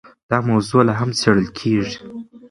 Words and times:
دا 0.29 0.37
موضوع 0.49 0.81
لا 0.87 0.93
هم 0.99 1.09
څېړل 1.19 1.47
کېږي. 1.59 1.95